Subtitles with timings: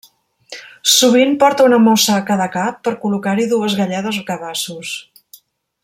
[0.93, 4.97] Sovint porta una mossa a cada cap per col·locar-hi dues galledes o cabassos.